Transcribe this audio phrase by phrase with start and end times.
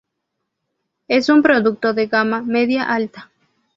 [1.07, 3.29] Es un producto de gama media-alta.